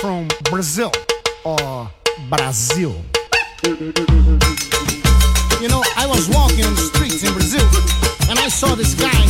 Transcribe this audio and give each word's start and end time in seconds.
from 0.00 0.28
Brazil 0.50 0.92
or 1.44 1.90
Brazil. 2.28 2.94
You 5.60 5.68
know, 5.68 5.82
I 5.96 6.06
was 6.08 6.28
walking 6.28 6.64
on 6.64 6.74
the 6.74 6.90
streets 6.92 7.22
in 7.24 7.32
Brazil 7.32 7.66
and 8.28 8.38
I 8.38 8.48
saw 8.48 8.74
this 8.74 8.94
guy. 8.94 9.22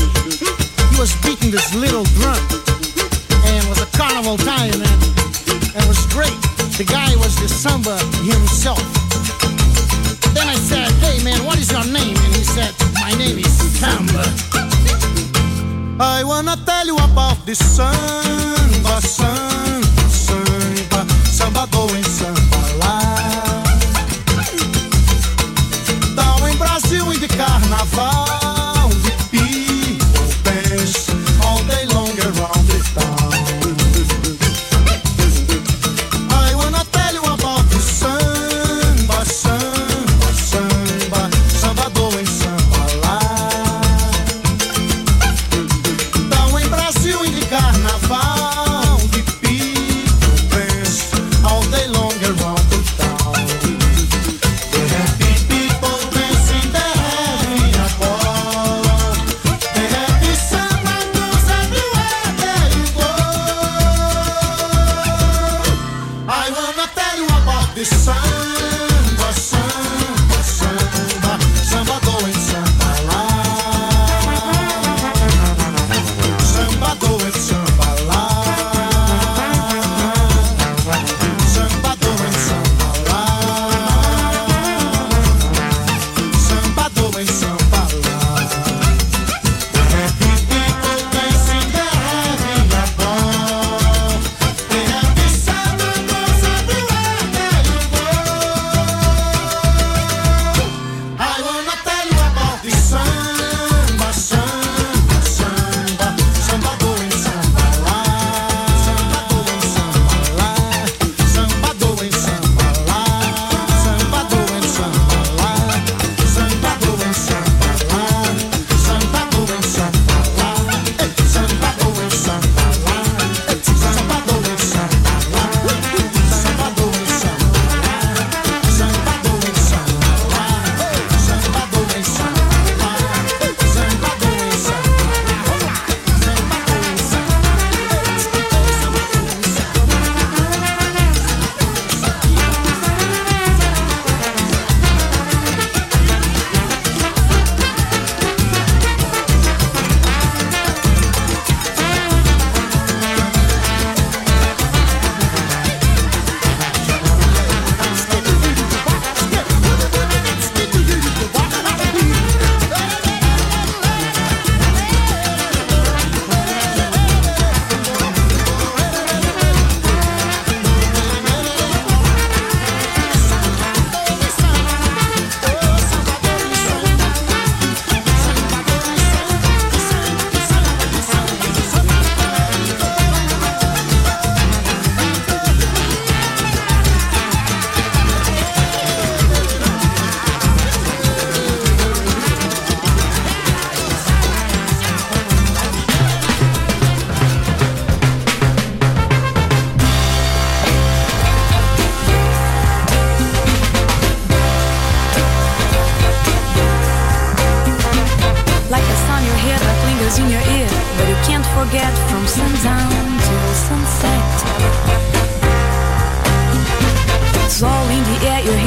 He 0.91 0.99
was 0.99 1.15
beating 1.23 1.51
this 1.51 1.75
little 1.75 2.05
drum 2.19 2.41
and 3.47 3.57
it 3.63 3.69
was 3.69 3.81
a 3.83 3.87
carnival 3.97 4.37
time 4.39 4.73
and, 4.73 5.03
and 5.75 5.83
it 5.85 5.89
was 5.89 6.07
great. 6.13 6.37
The 6.77 6.85
guy 6.85 7.15
was 7.17 7.37
the 7.37 7.49
samba 7.49 7.99
himself. 8.25 8.83
Then 10.35 10.49
I 10.49 10.57
said, 10.57 10.91
hey 11.05 11.23
man, 11.25 11.45
what 11.45 11.59
is 11.59 11.71
your 11.71 11.85
name? 11.85 12.17
And 12.17 12.35
he 12.35 12.45
said, 12.45 12.75
my 12.95 13.13
name 13.17 13.39
is 13.39 13.53
Samba. 13.79 14.25
I 15.99 16.23
wanna 16.25 16.57
tell 16.67 16.87
you 16.87 16.97
about 16.97 17.47
the 17.47 17.55
samba, 17.55 19.01
samba. 19.01 19.56
samba 21.47 21.67
bom 21.67 21.87
em 21.95 22.03
samba 22.03 22.57
lá. 22.83 22.99
um 26.43 26.49
em 26.49 26.57
Brasil 26.57 27.13
e 27.13 27.19
de 27.19 27.29
carnaval. 27.29 28.16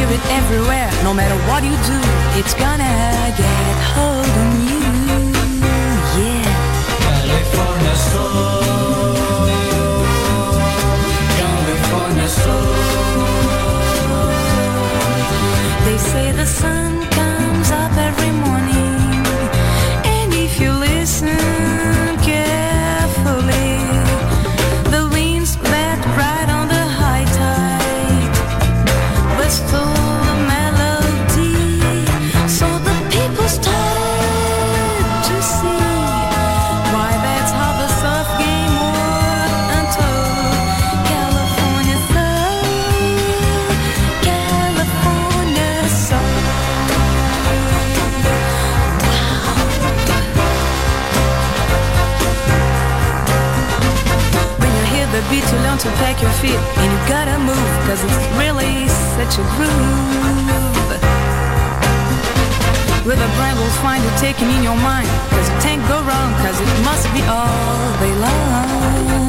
hear 0.10 0.18
it 0.18 0.26
everywhere. 0.32 0.90
No 1.04 1.14
matter 1.14 1.36
what 1.48 1.64
you 1.64 1.76
do, 1.86 2.00
it's 2.40 2.54
gonna 2.54 3.34
get 3.38 3.76
home. 3.96 4.29
want 55.80 55.96
to 55.96 56.04
pack 56.04 56.22
your 56.22 56.32
feet. 56.42 56.60
And 56.78 56.92
you 56.92 57.00
gotta 57.08 57.38
move 57.40 57.72
cause 57.88 58.04
it's 58.04 58.20
really 58.38 58.88
such 59.16 59.40
a 59.40 59.44
groove. 59.56 59.70
With 63.06 63.20
a 63.20 63.30
brain 63.38 63.56
will 63.56 63.76
find 63.82 64.04
you 64.04 64.12
taking 64.18 64.50
in 64.50 64.64
your 64.64 64.76
mind 64.76 65.08
cause 65.30 65.50
you 65.50 65.58
can't 65.62 65.82
go 65.88 65.98
wrong 66.04 66.34
cause 66.44 66.60
it 66.60 66.84
must 66.84 67.08
be 67.14 67.22
all 67.24 67.98
they 68.00 68.14
love 68.16 69.29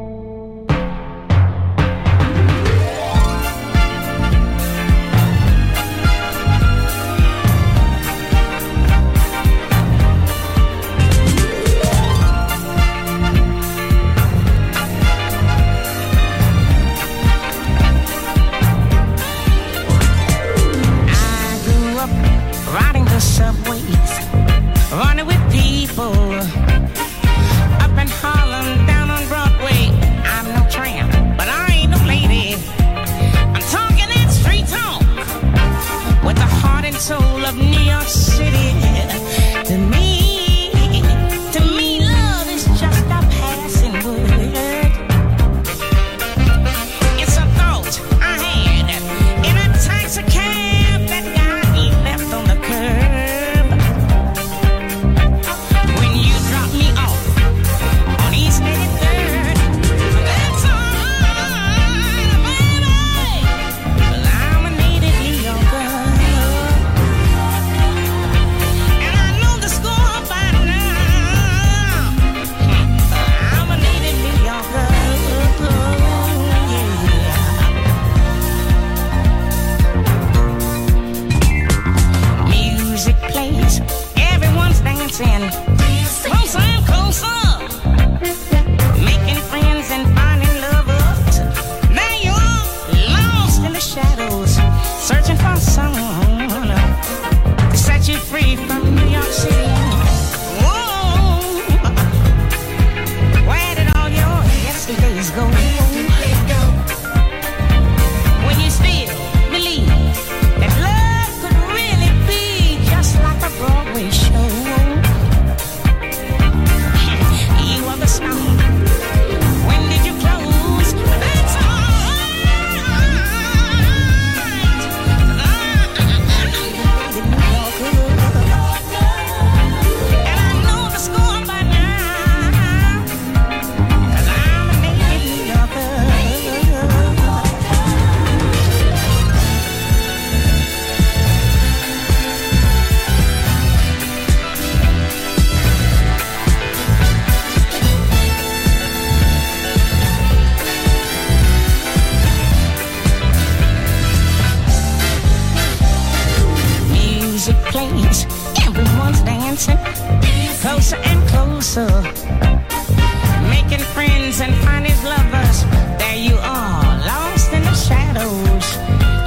making 163.63 163.85
friends 163.85 164.41
and 164.41 164.53
finding 164.63 164.95
lovers. 165.03 165.63
There 165.99 166.15
you 166.15 166.35
are, 166.35 166.97
lost 167.05 167.53
in 167.53 167.63
the 167.63 167.73
shadows. 167.73 168.65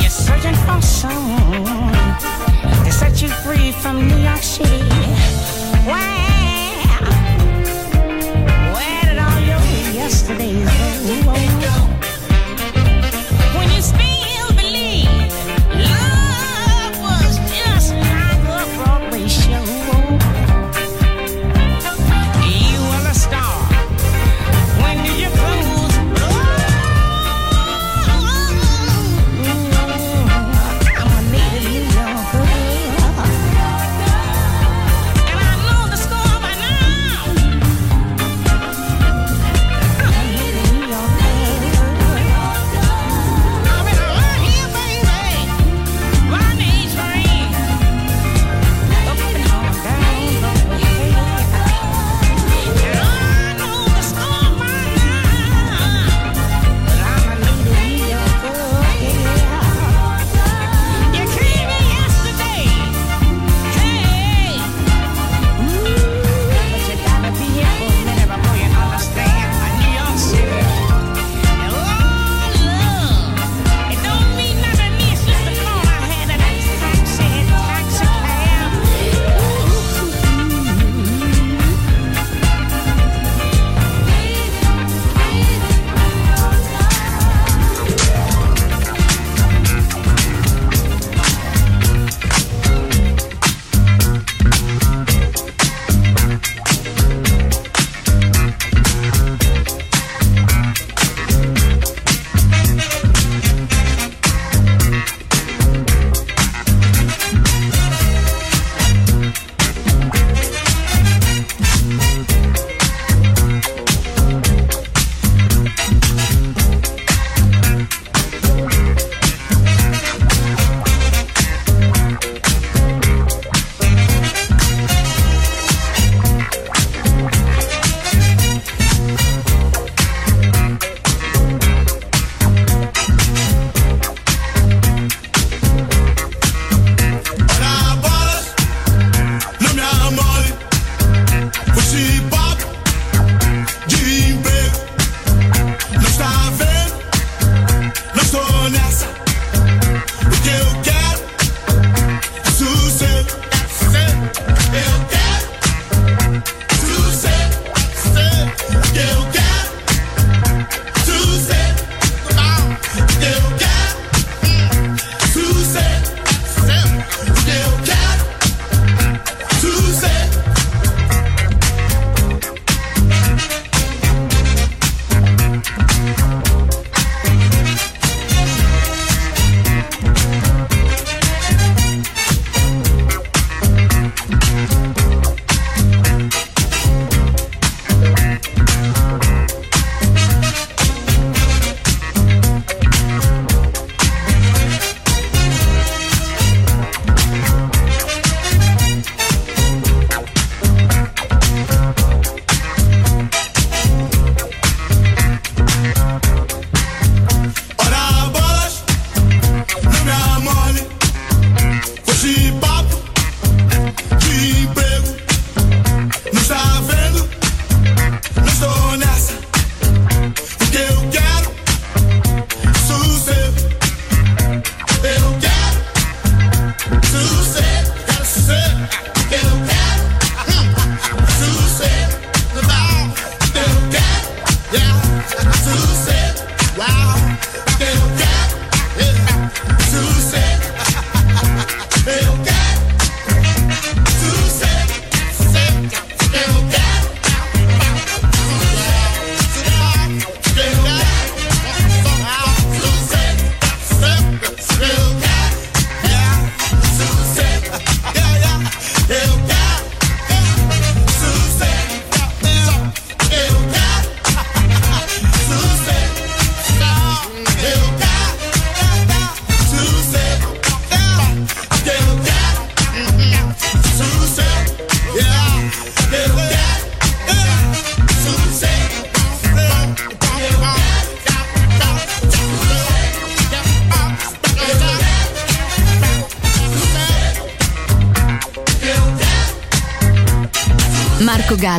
You're 0.01 0.11
searching 0.11 0.55
for 0.67 0.81
someone 0.83 1.93
to 2.85 2.93
set 2.93 3.23
you 3.23 3.29
free 3.29 3.73
from 3.73 4.09
New 4.09 4.19
York 4.19 4.43
City. 4.43 4.83
Where? 5.87 6.25
Where 8.75 9.03
did 9.05 9.19
all 9.19 9.41
your 9.41 9.63
yesterdays 9.95 10.69
go? 11.65 11.84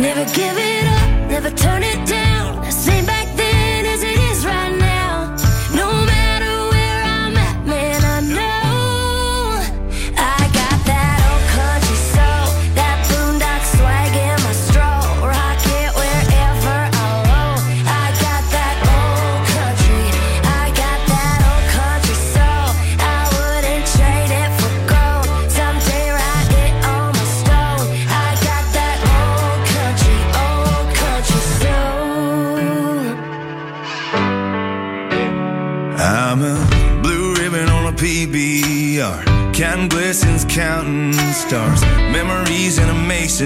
Never 0.00 0.24
give 0.32 0.56
it 0.56 0.86
up, 0.86 1.30
never 1.30 1.50
turn 1.50 1.82
it 1.82 1.89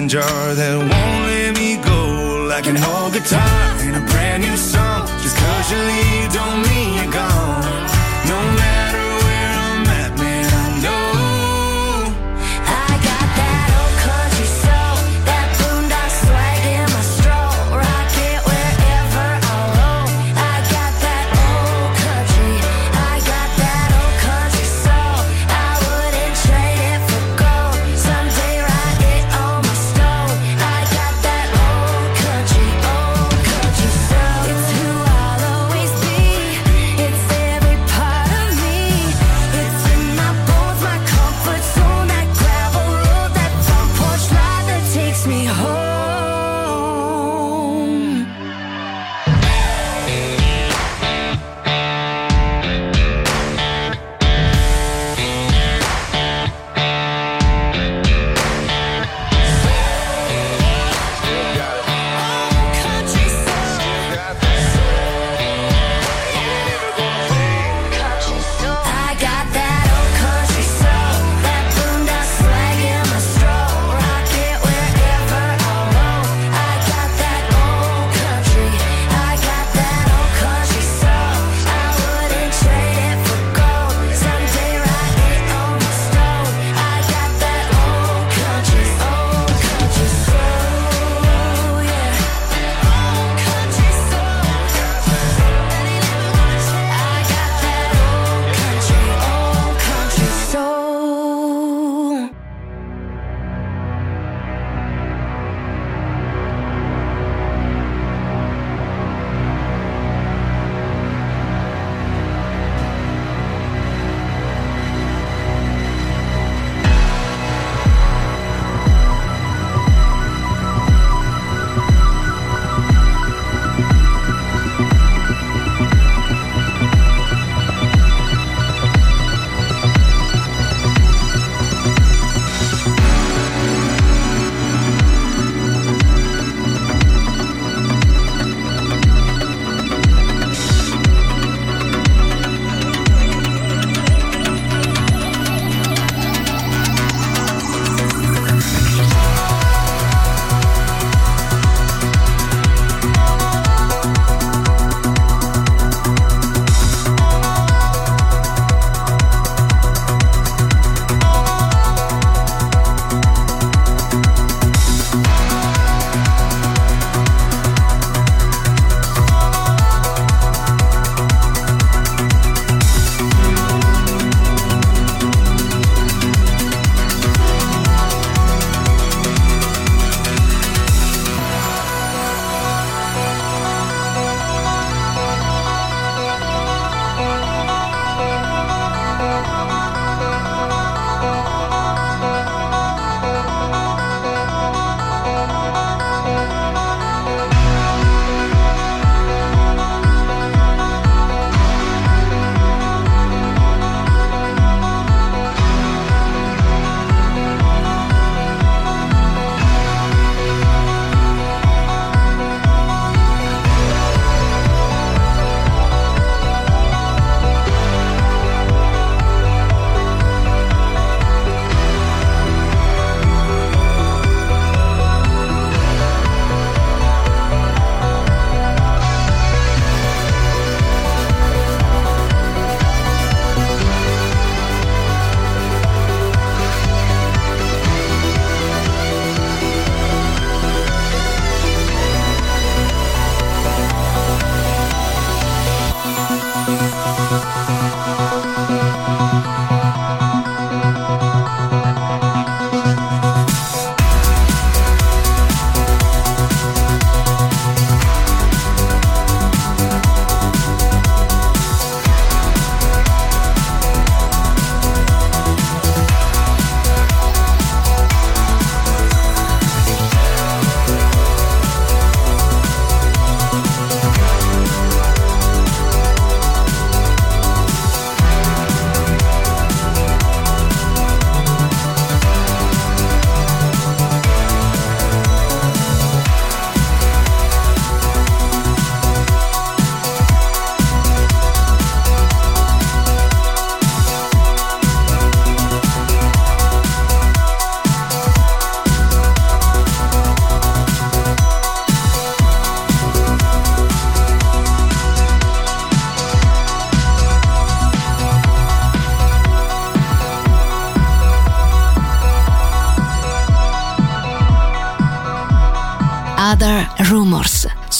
jar 0.09 0.55
that 0.55 0.77
won't 0.77 0.91
let 0.91 1.57
me 1.57 1.77
go. 1.77 2.47
Like 2.49 2.67
an 2.67 2.77
old 2.77 3.13
guitar 3.13 3.81
and 3.81 3.97
a 3.97 4.01
brand 4.11 4.43
new 4.43 4.57
song. 4.57 5.07
Just 5.23 5.37
cause 5.37 5.71
you 5.71 5.79
leave. 5.79 6.14